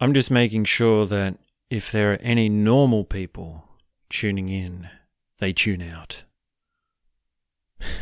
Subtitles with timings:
[0.00, 1.38] I'm just making sure that
[1.70, 3.62] if there are any normal people
[4.08, 4.88] tuning in,
[5.38, 6.24] they tune out.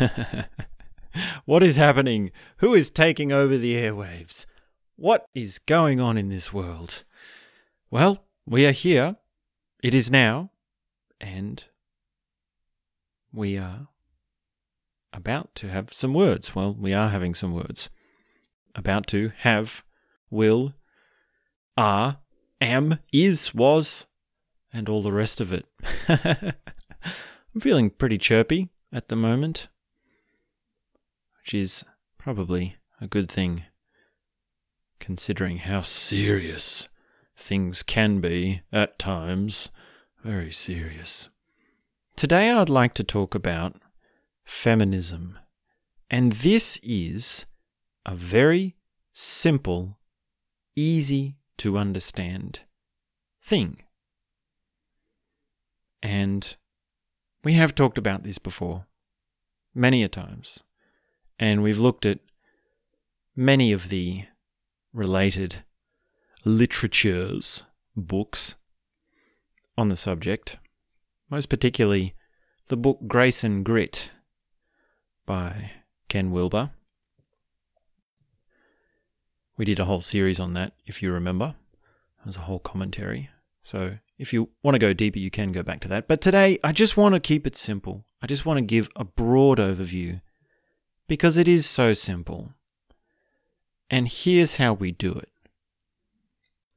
[1.44, 2.30] what is happening?
[2.60, 4.46] Who is taking over the airwaves?
[4.96, 7.04] What is going on in this world?
[7.90, 9.16] Well, we are here.
[9.82, 10.50] It is now.
[11.20, 11.64] And
[13.32, 13.88] we are
[15.12, 16.54] about to have some words.
[16.54, 17.90] Well, we are having some words.
[18.74, 19.84] About to have,
[20.30, 20.74] will,
[21.76, 22.18] are,
[22.60, 24.06] am, is, was,
[24.72, 25.66] and all the rest of it.
[26.08, 29.68] I'm feeling pretty chirpy at the moment,
[31.40, 31.84] which is
[32.16, 33.64] probably a good thing
[35.00, 36.88] considering how serious
[37.38, 39.70] things can be at times.
[40.24, 41.30] Very serious.
[42.16, 43.76] Today I'd like to talk about
[44.44, 45.38] feminism.
[46.10, 47.46] And this is
[48.04, 48.76] a very
[49.12, 49.98] simple,
[50.74, 52.64] easy to understand
[53.40, 53.82] thing.
[56.02, 56.56] And
[57.44, 58.86] we have talked about this before,
[59.74, 60.64] many a times.
[61.38, 62.18] And we've looked at
[63.36, 64.24] many of the
[64.92, 65.62] related
[66.48, 68.56] literatures, books
[69.76, 70.56] on the subject,
[71.28, 72.14] most particularly
[72.68, 74.10] the book Grace and Grit
[75.26, 75.72] by
[76.08, 76.70] Ken Wilber.
[79.58, 81.54] We did a whole series on that, if you remember.
[82.24, 83.30] Was a whole commentary.
[83.62, 86.08] So if you want to go deeper, you can go back to that.
[86.08, 88.04] But today, I just want to keep it simple.
[88.20, 90.20] I just want to give a broad overview
[91.06, 92.54] because it is so simple.
[93.88, 95.30] And here's how we do it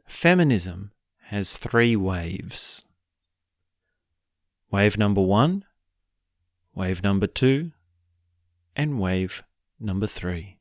[0.05, 0.91] Feminism
[1.25, 2.83] has three waves
[4.71, 5.65] wave number one,
[6.73, 7.71] wave number two,
[8.75, 9.43] and wave
[9.79, 10.57] number three.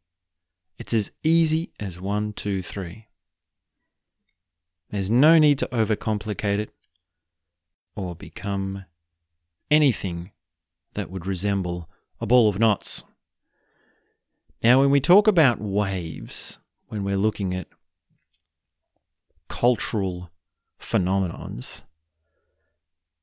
[0.79, 3.07] It's as easy as one, two, three.
[4.91, 6.73] There's no need to overcomplicate it
[7.95, 8.85] or become
[9.71, 10.33] anything
[10.95, 11.89] that would resemble
[12.21, 13.05] a ball of knots.
[14.63, 17.69] Now, when we talk about waves, when we're looking at
[19.51, 20.31] cultural
[20.81, 21.83] phenomenons,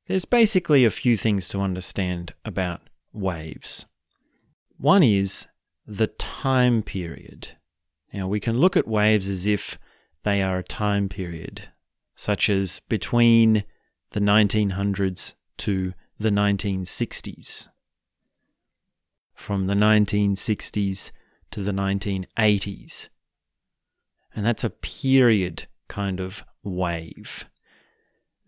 [0.06, 3.86] there's basically a few things to understand about waves.
[4.76, 5.48] One is
[5.84, 7.56] the time period.
[8.12, 9.78] Now, we can look at waves as if
[10.22, 11.68] they are a time period,
[12.14, 13.64] such as between
[14.10, 17.68] the 1900s to the 1960s,
[19.34, 21.10] from the 1960s
[21.50, 23.08] to the 1980s.
[24.34, 27.48] And that's a period kind of wave.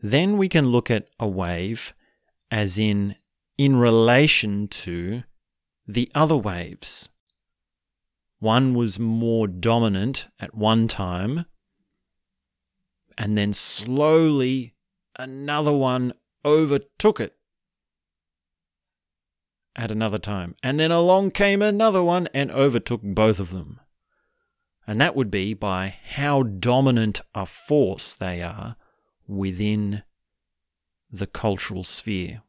[0.03, 1.95] Then we can look at a wave
[2.51, 3.17] as in
[3.59, 5.23] in relation to
[5.87, 7.11] the other waves.
[8.39, 11.45] One was more dominant at one time,
[13.19, 14.75] and then slowly
[15.19, 17.37] another one overtook it
[19.77, 20.55] at another time.
[20.63, 23.81] And then along came another one and overtook both of them.
[24.91, 28.75] And that would be by how dominant a force they are
[29.29, 30.03] within
[31.13, 32.43] the cultural sphere,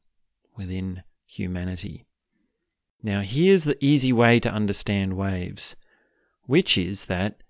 [0.58, 2.08] within humanity.
[3.04, 5.76] Now, here's the easy way to understand waves,
[6.48, 7.44] which is that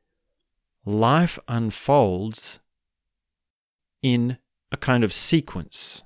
[0.83, 2.59] life unfolds
[4.01, 4.39] in
[4.73, 6.03] a kind of sequence.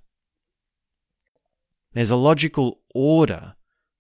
[1.93, 3.55] There's a logical order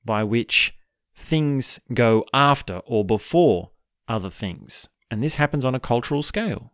[0.05, 0.77] by which
[1.15, 3.71] things go after or before
[4.07, 4.89] other things.
[5.09, 6.71] And this happens on a cultural scale.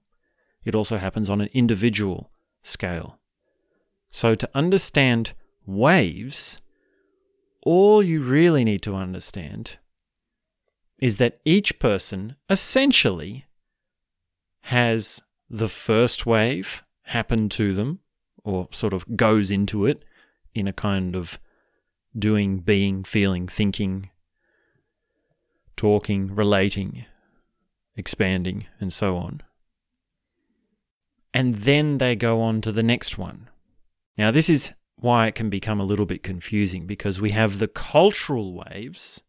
[0.63, 2.31] It also happens on an individual
[2.61, 3.19] scale.
[4.09, 5.33] So, to understand
[5.65, 6.61] waves,
[7.63, 9.77] all you really need to understand
[10.99, 13.45] is that each person essentially
[14.65, 17.99] has the first wave happen to them,
[18.43, 20.03] or sort of goes into it
[20.53, 21.39] in a kind of
[22.17, 24.09] doing, being, feeling, thinking,
[25.75, 27.05] talking, relating,
[28.01, 29.41] expanding, and so on.
[31.33, 33.47] And then they go on to the next one.
[34.17, 37.67] Now, this is why it can become a little bit confusing because we have the
[37.67, 39.21] cultural waves,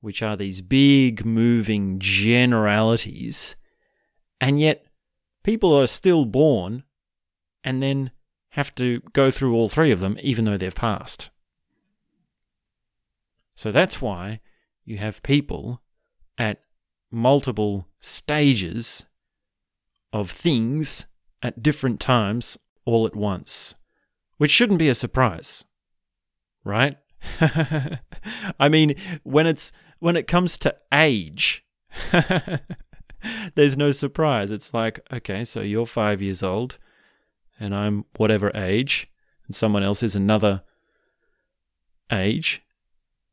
[0.00, 3.56] which are these big moving generalities,
[4.40, 4.84] and yet
[5.44, 6.82] people are still born
[7.62, 8.10] and then
[8.50, 11.30] have to go through all three of them, even though they've passed.
[13.54, 14.40] So that's why
[14.84, 15.82] you have people
[16.36, 16.62] at
[17.10, 19.06] multiple stages
[20.12, 21.06] of things
[21.42, 23.74] at different times all at once,
[24.36, 25.64] which shouldn't be a surprise,
[26.64, 26.96] right?
[27.40, 31.64] I mean, when it's when it comes to age,
[33.54, 34.50] there's no surprise.
[34.50, 36.78] It's like, okay, so you're 5 years old
[37.58, 39.10] and I'm whatever age
[39.46, 40.62] and someone else is another
[42.12, 42.62] age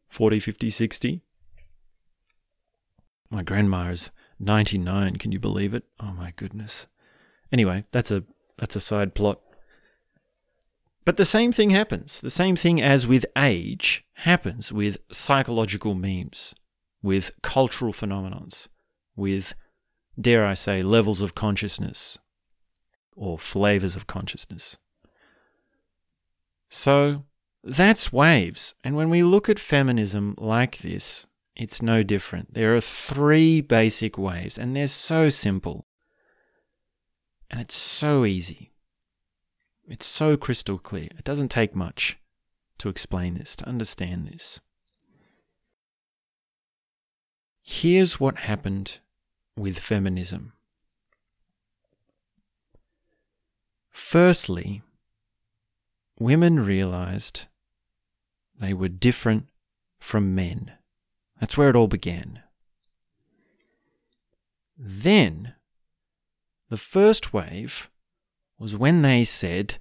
[0.09, 1.21] 40, 50, 60.
[3.35, 5.83] My grandma is 99, can you believe it?
[5.99, 6.87] Oh my goodness.
[7.51, 8.23] Anyway, that's a
[8.57, 9.41] that's a side plot.
[11.03, 12.21] But the same thing happens.
[12.21, 16.55] The same thing as with age happens with psychological memes,
[17.03, 18.69] with cultural phenomenons,
[19.17, 19.53] with,
[20.17, 22.17] dare I say, levels of consciousness
[23.17, 24.77] or flavors of consciousness.
[26.69, 27.25] So
[27.65, 28.75] that's waves.
[28.81, 32.53] And when we look at feminism like this, it's no different.
[32.53, 35.87] There are three basic waves, and they're so simple.
[37.49, 38.71] And it's so easy.
[39.87, 41.09] It's so crystal clear.
[41.17, 42.17] It doesn't take much
[42.79, 44.59] to explain this, to understand this.
[47.61, 48.99] Here's what happened
[49.55, 50.53] with feminism.
[53.91, 54.81] Firstly,
[56.19, 57.45] women realized
[58.59, 59.47] they were different
[59.99, 60.73] from men.
[61.39, 62.41] That's where it all began.
[64.77, 65.55] Then,
[66.69, 67.89] the first wave
[68.57, 69.77] was when they said,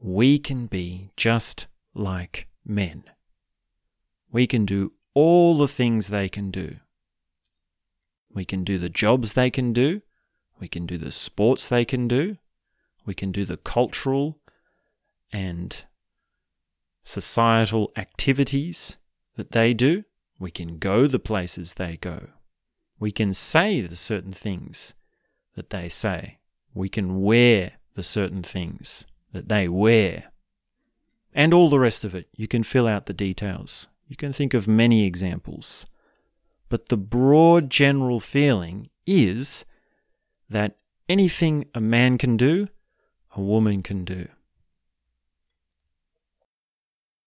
[0.00, 3.04] We can be just like men.
[4.30, 6.76] We can do all the things they can do.
[8.32, 10.02] We can do the jobs they can do.
[10.58, 12.38] We can do the sports they can do.
[13.06, 14.40] We can do the cultural
[15.32, 15.84] and
[17.04, 18.96] societal activities
[19.36, 20.04] that they do.
[20.38, 22.28] We can go the places they go.
[22.98, 24.94] We can say the certain things
[25.54, 26.38] that they say
[26.74, 30.32] we can wear the certain things that they wear.
[31.32, 32.28] And all the rest of it.
[32.36, 33.88] You can fill out the details.
[34.08, 35.86] You can think of many examples.
[36.68, 39.64] But the broad general feeling is
[40.50, 40.76] that
[41.08, 42.68] anything a man can do,
[43.36, 44.28] a woman can do.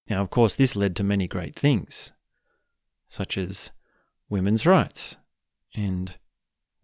[0.09, 2.13] Now, of course, this led to many great things,
[3.07, 3.71] such as
[4.29, 5.17] women's rights
[5.75, 6.15] and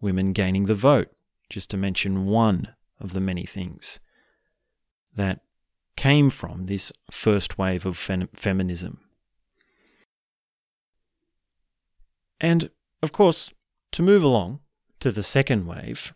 [0.01, 1.09] women gaining the vote
[1.49, 3.99] just to mention one of the many things
[5.15, 5.41] that
[5.95, 8.99] came from this first wave of fem- feminism.
[12.41, 12.69] And,
[13.01, 13.53] of course,
[13.91, 14.59] to move along
[14.99, 16.13] to the second wave,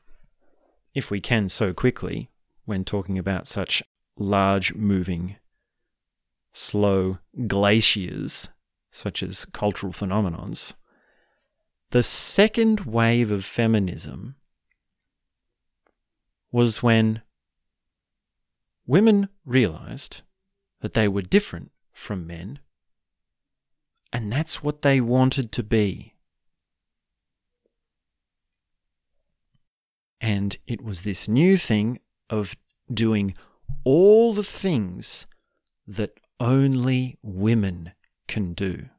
[0.94, 2.30] if we can so quickly,
[2.66, 3.84] when talking about such
[4.18, 5.38] large moving,
[6.58, 8.50] slow glaciers
[8.90, 10.74] such as cultural phenomenons,
[11.92, 14.36] the second wave of feminism
[16.52, 17.22] was when
[18.88, 20.24] women realized
[20.82, 22.60] that they were different from men,
[24.12, 26.16] and that's what they wanted to be.
[30.20, 32.00] And it was this new thing
[32.32, 32.56] of
[32.92, 33.36] doing
[33.84, 35.28] all the things
[35.86, 37.94] that only women
[38.28, 38.90] can do.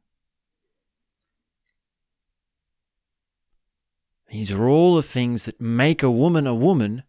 [4.29, 7.03] These are all the things that make a woman a woman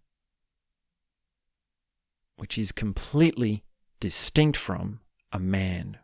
[2.38, 3.64] which is completely
[4.00, 5.02] distinct from
[5.34, 5.98] a man.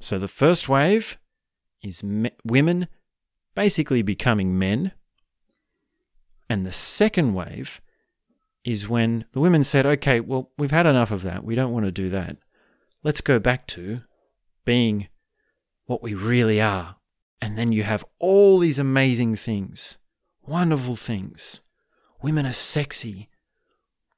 [0.00, 1.18] So the first wave
[1.82, 2.88] is me- women
[3.54, 4.92] basically becoming men.
[6.50, 7.80] And the second wave
[8.64, 11.42] is when the women said, okay, well, we've had enough of that.
[11.42, 12.36] We don't want to do that.
[13.02, 14.02] Let's go back to
[14.64, 15.08] being
[15.86, 16.96] what we really are.
[17.40, 19.98] And then you have all these amazing things,
[20.42, 21.62] wonderful things.
[22.20, 23.28] Women are sexy.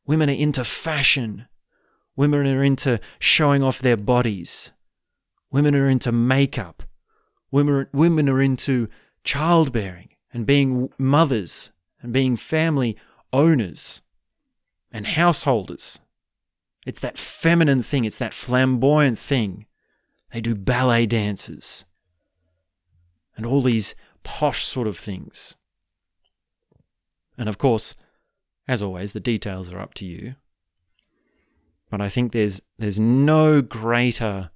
[0.06, 1.46] Women are into fashion.
[2.16, 4.72] Women are into showing off their bodies.
[5.50, 6.82] Women are into makeup.
[7.50, 8.88] Women are, women are into
[9.24, 12.96] childbearing and being mothers and being family
[13.32, 14.00] owners
[14.90, 16.00] and householders.
[16.86, 19.66] It's that feminine thing, it's that flamboyant thing.
[20.32, 21.84] They do ballet dances
[23.36, 25.56] and all these posh sort of things.
[27.38, 27.96] And of course,
[28.68, 30.36] as always, the details are up to you.
[31.90, 34.50] But I think there's there's no greater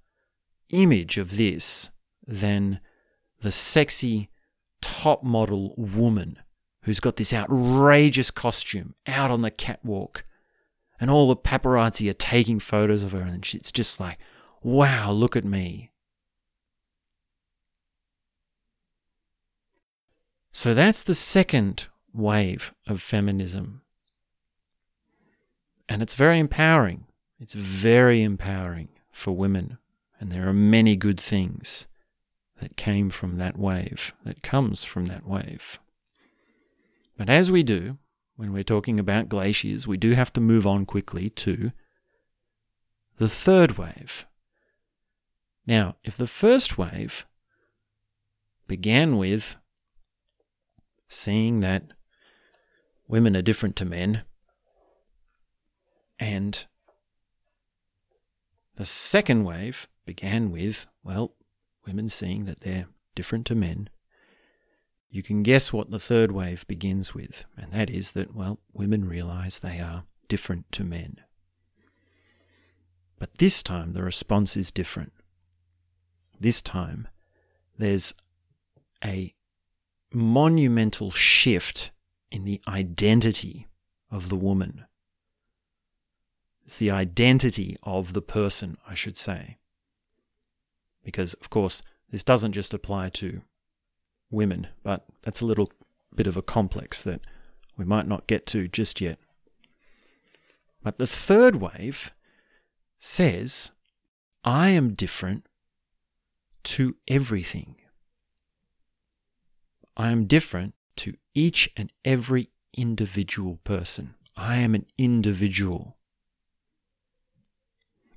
[0.71, 1.91] image of this
[2.27, 2.81] than
[3.41, 4.31] the sexy
[4.81, 6.39] top model woman
[6.83, 10.25] who's got this outrageous costume out on the catwalk
[11.01, 14.19] and all the paparazzi are taking photos of her and it's just like
[14.63, 15.91] wow look at me
[20.51, 23.83] so that's the second wave of feminism
[25.89, 27.05] And it's very empowering.
[27.39, 29.79] It's very empowering for women.
[30.19, 31.87] And there are many good things
[32.61, 35.79] that came from that wave, that comes from that wave.
[37.17, 37.99] But as we do,
[38.37, 41.73] when we're talking about glaciers, we do have to move on quickly to
[43.17, 44.27] the third wave.
[45.67, 47.27] Now, if the first wave
[48.67, 49.57] began with
[51.09, 51.85] seeing that
[53.07, 54.23] women are different to men,
[56.19, 56.67] and
[58.77, 61.35] the second wave began with, well,
[61.87, 63.89] women seeing that they're different to men,
[65.15, 69.09] you can guess what the third wave begins with, and that is that, well, women
[69.09, 71.21] realize they are different to men.
[73.21, 75.13] But this time the response is different.
[76.41, 77.07] This time
[77.79, 78.13] there's
[79.05, 79.33] a
[80.13, 81.93] monumental shift
[82.33, 83.69] in the identity
[84.11, 84.85] of the woman.
[86.65, 89.59] It's the identity of the person, I should say.
[91.05, 93.43] Because, of course, this doesn't just apply to
[94.35, 95.71] women, but that's a little
[96.15, 97.21] bit of a complex that
[97.77, 99.19] we might not get to just yet.
[100.83, 102.13] But the third wave
[102.99, 103.73] says,
[104.45, 105.47] I am different
[106.65, 107.77] to everything.
[109.97, 114.15] I am different to each and every individual person.
[114.37, 115.97] I am an individual.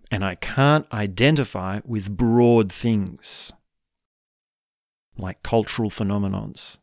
[0.09, 3.53] And I can't identify with broad things
[5.17, 6.79] like cultural phenomenons.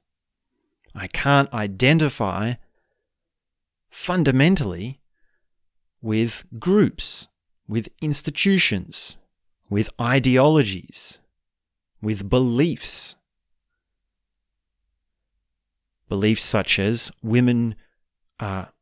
[0.96, 2.54] I can't identify
[3.90, 5.00] fundamentally
[6.02, 7.28] with groups,
[7.68, 9.16] with institutions,
[9.70, 11.20] with ideologies,
[12.02, 13.16] with beliefs.
[16.08, 17.74] Beliefs such as women
[18.38, 18.72] are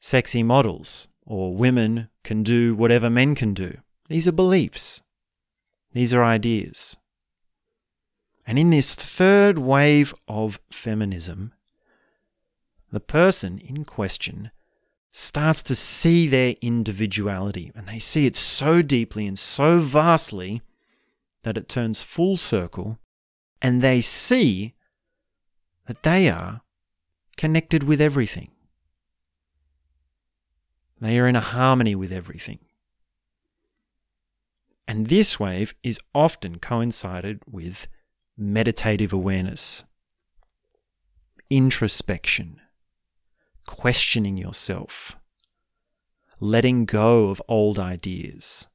[0.00, 3.78] sexy models or women can do whatever men can do.
[4.08, 5.02] These are beliefs.
[5.92, 6.96] These are ideas.
[8.48, 11.52] And in this third wave of feminism,
[12.90, 14.50] the person in question
[15.10, 20.62] starts to see their individuality, and they see it so deeply and so vastly
[21.42, 22.98] that it turns full circle,
[23.60, 24.72] and they see
[25.86, 26.62] that they are
[27.36, 28.48] connected with everything.
[31.02, 32.60] They are in a harmony with everything.
[34.86, 37.88] And this wave is often coincided with
[38.38, 39.82] meditative awareness,
[41.50, 42.60] introspection,
[43.66, 45.16] questioning yourself,
[46.40, 48.68] letting go of old ideas,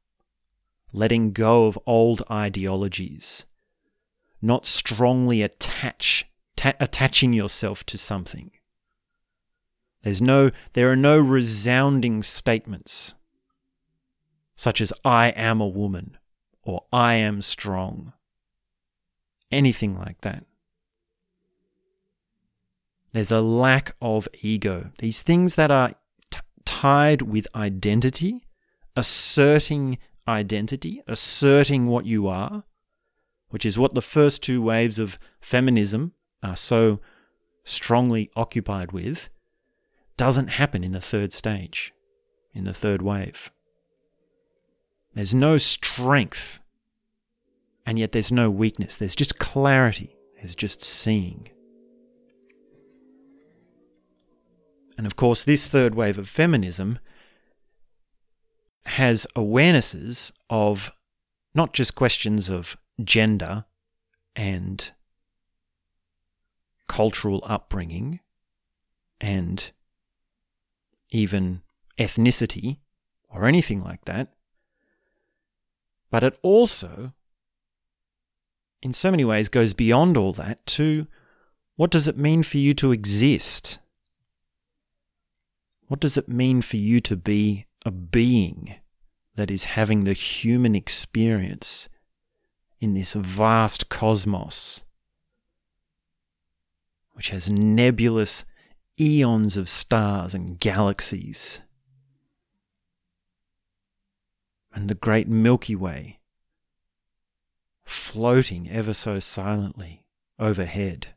[0.92, 3.46] letting go of old ideologies,
[4.42, 6.26] not strongly attach,
[6.58, 8.52] ta- attaching yourself to something.
[10.02, 13.16] There's no, there are no resounding statements
[14.58, 16.18] such as I am a woman
[16.64, 18.12] or I am strong
[19.54, 20.46] anything like that.
[23.14, 24.92] There's a lack of ego.
[24.98, 25.94] These things that are
[26.32, 28.44] t- tied with identity,
[28.96, 32.64] asserting identity, asserting what you are,
[33.50, 37.00] which is what the first two waves of feminism are so
[37.64, 39.30] strongly occupied with,
[40.18, 41.94] doesn't happen in the third stage,
[42.54, 43.52] in the third wave.
[45.14, 46.62] There's no strength
[47.86, 48.98] and yet there's no weakness.
[48.98, 50.16] There's just clarity.
[50.38, 51.50] There's just seeing.
[54.98, 57.00] And of course, this third wave of feminism
[58.86, 60.92] has awarenesses of
[61.56, 63.66] not just questions of gender
[64.36, 64.92] and
[66.88, 68.20] cultural upbringing
[69.20, 69.72] and
[71.10, 71.62] even
[71.98, 72.80] ethnicity
[73.30, 74.34] or anything like that,
[76.12, 77.14] but it also
[78.84, 81.08] in so many ways goes beyond all that to
[81.78, 83.80] what does it mean for you to exist?
[85.88, 88.76] What does it mean for you to be a being
[89.36, 91.88] that is having the human experience
[92.82, 94.84] in this vast cosmos,
[97.14, 98.44] which has nebulous
[99.00, 101.62] eons of stars and galaxies,
[104.74, 106.20] and the great Milky Way?
[108.14, 110.06] Floating ever so silently
[110.40, 111.08] overhead.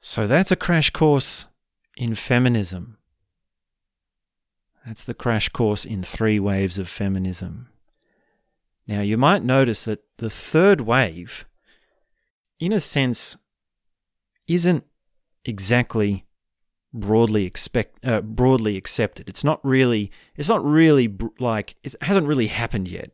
[0.00, 1.46] So that's a crash course
[1.96, 2.98] in feminism.
[4.86, 7.68] That's the crash course in three waves of feminism.
[8.86, 11.46] Now, you might notice that the third wave
[12.64, 13.36] in a sense,
[14.46, 14.84] isn't
[15.44, 16.24] exactly
[16.94, 19.28] broadly expect uh, broadly accepted.
[19.28, 23.10] It's not really it's not really br- like it hasn't really happened yet.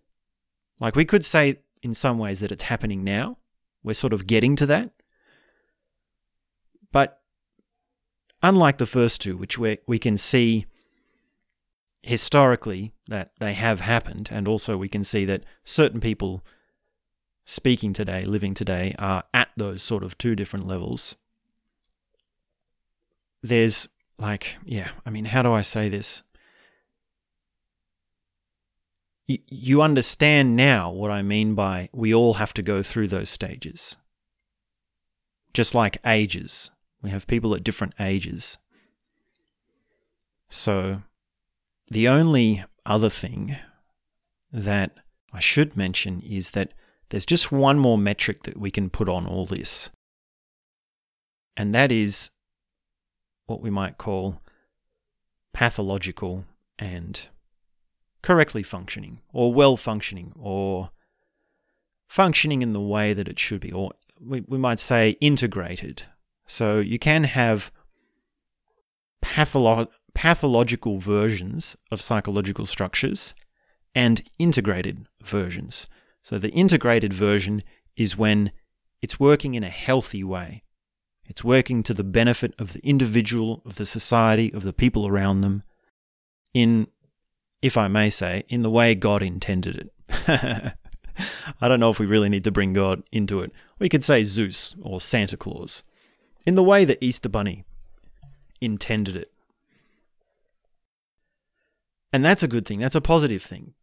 [0.79, 3.39] Like we could say in some ways that it's happening now.
[3.83, 4.91] We're sort of getting to that.
[6.93, 7.23] But
[8.43, 10.67] unlike the first two, which we we can see
[12.03, 16.45] historically that they have happened, and also we can see that certain people
[17.47, 21.17] speaking today, living today, are at those sort of two different levels.
[23.43, 26.23] There's like, yeah, I mean, how do I say this?
[29.49, 33.97] you understand now what I mean by we all have to go through those stages.
[35.55, 36.71] Just like ages.
[37.03, 38.59] We have people at different ages.
[40.49, 41.03] So,
[41.89, 43.57] the only other thing
[44.53, 44.93] that
[45.33, 46.73] I should mention is that
[47.11, 49.91] there's just one more metric that we can put on all this.
[51.57, 52.31] And that is
[53.51, 54.41] what we might call
[55.53, 56.47] pathological
[56.79, 57.27] and
[58.23, 60.91] correctly functioning, or well functioning, or
[62.09, 63.91] functioning in the way that it should be, or
[64.21, 66.05] we, we might say integrated.
[66.47, 67.73] So you can have
[69.21, 73.35] patholo- pathological versions of psychological structures
[73.95, 75.89] and integrated versions.
[76.23, 77.63] So the integrated version
[77.97, 78.53] is when
[79.03, 80.63] it's working in a healthy way.
[81.31, 85.43] It's working to the benefit of the individual, of the society, of the people around
[85.43, 85.63] them,
[86.53, 86.89] in,
[87.63, 89.93] if I may say, in the way God intended it.
[91.61, 93.53] I don't know if we really need to bring God into it.
[93.79, 95.85] We could say Zeus or Santa Claus.
[96.47, 97.65] In the way the Easter Bunny
[98.61, 99.31] intended it.
[102.13, 102.81] And that's a good thing.
[102.81, 103.75] That's a positive thing.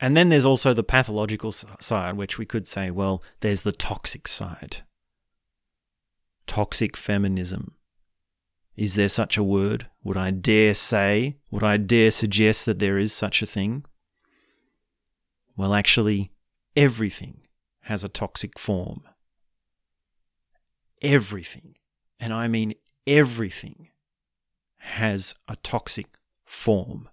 [0.00, 4.26] And then there's also the pathological side, which we could say, well, there's the toxic
[4.26, 4.82] side.
[6.46, 7.74] Toxic feminism.
[8.76, 9.88] Is there such a word?
[10.02, 13.84] Would I dare say, would I dare suggest that there is such a thing?
[15.56, 16.32] Well, actually,
[16.74, 17.42] everything
[17.82, 19.02] has a toxic form.
[21.02, 21.76] Everything,
[22.18, 22.74] and I mean
[23.06, 23.88] everything,
[24.78, 26.06] has a toxic
[26.44, 27.08] form.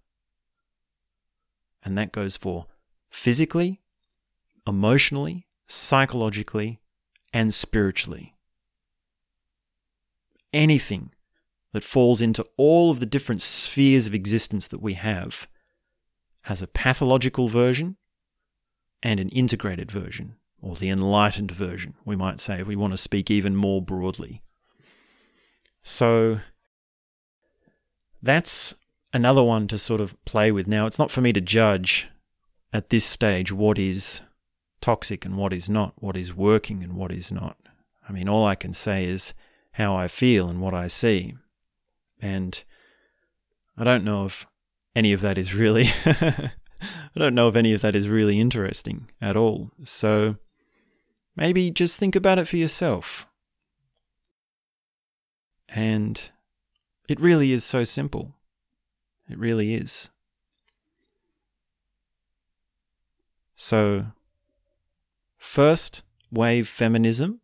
[1.83, 2.67] And that goes for
[3.09, 3.81] physically,
[4.67, 6.79] emotionally, psychologically,
[7.33, 8.35] and spiritually.
[10.53, 11.11] Anything
[11.73, 15.47] that falls into all of the different spheres of existence that we have
[16.43, 17.97] has a pathological version
[19.03, 22.97] and an integrated version, or the enlightened version, we might say, if we want to
[22.97, 24.41] speak even more broadly.
[25.81, 26.39] So
[28.21, 28.75] that's
[29.13, 30.67] another one to sort of play with.
[30.67, 32.09] Now, it's not for me to judge
[32.73, 34.21] at this stage what is
[34.81, 37.57] toxic and what is not, what is working and what is not.
[38.07, 39.33] I mean, all I can say is
[39.73, 41.35] how I feel and what I see.
[42.21, 42.63] And
[43.77, 44.45] I don't know if
[44.95, 46.51] any of that is really, I
[47.17, 49.71] don't know if any of that is really interesting at all.
[49.83, 50.37] So
[51.35, 53.25] maybe just think about it for yourself.
[55.69, 56.31] And
[57.07, 58.35] it really is so simple.
[59.29, 60.09] It really is.
[63.55, 64.05] So,
[65.37, 66.01] first
[66.31, 67.41] wave feminism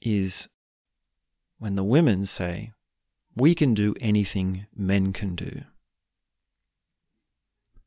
[0.00, 0.48] is
[1.58, 2.72] when the women say,
[3.34, 5.62] we can do anything men can do.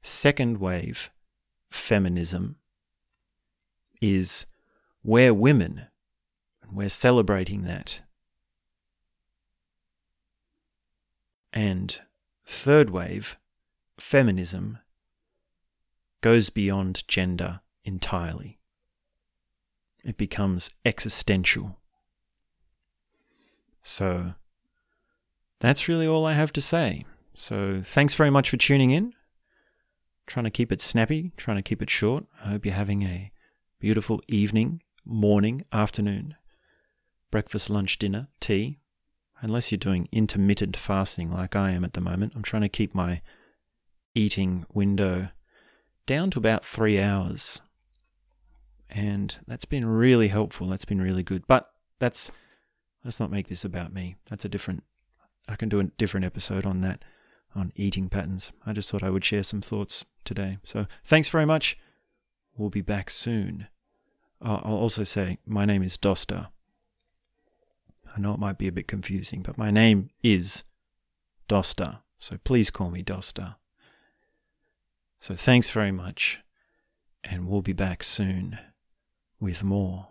[0.01, 1.09] Second wave
[1.69, 2.55] feminism
[4.01, 4.45] is
[5.03, 5.87] we're women
[6.61, 8.01] and we're celebrating that.
[11.51, 11.99] And
[12.45, 13.37] third wave,
[13.97, 14.79] feminism,
[16.21, 18.59] goes beyond gender entirely.
[20.03, 21.78] It becomes existential.
[23.89, 24.35] So
[25.59, 27.05] that's really all I have to say.
[27.33, 29.13] So thanks very much for tuning in.
[30.27, 32.25] Trying to keep it snappy, trying to keep it short.
[32.45, 33.31] I hope you're having a
[33.79, 36.35] beautiful evening, morning, afternoon,
[37.31, 38.77] breakfast, lunch, dinner, tea,
[39.41, 42.93] unless you're doing intermittent fasting like I am at the moment, I'm trying to keep
[42.93, 43.23] my
[44.13, 45.29] eating window
[46.05, 47.59] down to about three hours.
[48.87, 50.67] And that's been really helpful.
[50.67, 51.47] That's been really good.
[51.47, 52.29] But that's
[53.03, 54.15] let's not make this about me.
[54.29, 54.83] That's a different
[55.49, 57.03] I can do a different episode on that,
[57.55, 58.51] on eating patterns.
[58.65, 60.59] I just thought I would share some thoughts today.
[60.63, 61.77] So thanks very much.
[62.55, 63.67] We'll be back soon.
[64.41, 66.49] I'll also say my name is Dosta.
[68.15, 70.63] I know it might be a bit confusing, but my name is
[71.47, 73.55] Dosta, so please call me Dosta.
[75.19, 76.39] So thanks very much,
[77.23, 78.57] and we'll be back soon
[79.39, 80.08] with more.